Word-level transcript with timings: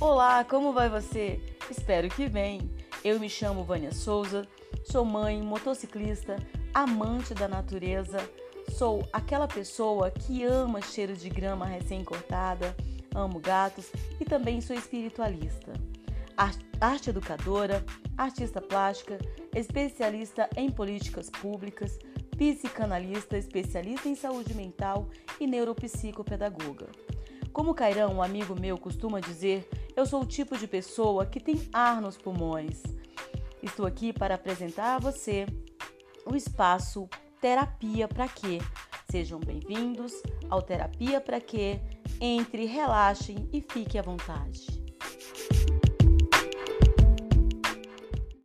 Olá, 0.00 0.42
como 0.44 0.72
vai 0.72 0.88
você? 0.88 1.38
Espero 1.70 2.08
que 2.08 2.26
bem. 2.26 2.74
Eu 3.04 3.20
me 3.20 3.28
chamo 3.28 3.62
Vânia 3.62 3.92
Souza, 3.92 4.48
sou 4.82 5.04
mãe, 5.04 5.42
motociclista, 5.42 6.36
amante 6.72 7.34
da 7.34 7.46
natureza, 7.46 8.18
sou 8.78 9.06
aquela 9.12 9.46
pessoa 9.46 10.10
que 10.10 10.42
ama 10.42 10.80
cheiro 10.80 11.14
de 11.14 11.28
grama 11.28 11.66
recém-cortada, 11.66 12.74
amo 13.14 13.38
gatos 13.40 13.92
e 14.18 14.24
também 14.24 14.62
sou 14.62 14.74
espiritualista. 14.74 15.74
Arte 16.80 17.10
educadora, 17.10 17.84
artista 18.16 18.62
plástica, 18.62 19.18
especialista 19.54 20.48
em 20.56 20.70
políticas 20.70 21.28
públicas, 21.28 21.98
psicanalista, 22.38 23.36
especialista 23.36 24.08
em 24.08 24.14
saúde 24.14 24.54
mental 24.54 25.10
e 25.38 25.46
neuropsicopedagoga. 25.46 26.86
Como 27.52 27.74
Cairão, 27.74 28.14
um 28.14 28.22
amigo 28.22 28.58
meu, 28.58 28.78
costuma 28.78 29.20
dizer, 29.20 29.68
eu 29.96 30.06
sou 30.06 30.22
o 30.22 30.26
tipo 30.26 30.56
de 30.56 30.68
pessoa 30.68 31.26
que 31.26 31.40
tem 31.40 31.68
ar 31.72 32.00
nos 32.00 32.16
pulmões. 32.16 32.82
Estou 33.62 33.86
aqui 33.86 34.12
para 34.12 34.36
apresentar 34.36 34.96
a 34.96 34.98
você 34.98 35.46
o 36.24 36.36
espaço 36.36 37.08
Terapia 37.40 38.06
para 38.06 38.28
Quê? 38.28 38.58
Sejam 39.10 39.40
bem-vindos 39.40 40.12
ao 40.48 40.62
Terapia 40.62 41.20
para 41.20 41.40
Quê? 41.40 41.80
Entre, 42.20 42.66
relaxem 42.66 43.48
e 43.52 43.60
fique 43.60 43.98
à 43.98 44.02
vontade. 44.02 44.80